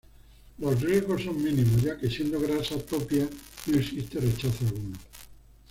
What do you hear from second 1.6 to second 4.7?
ya que siendo grasa propia, no existe rechazo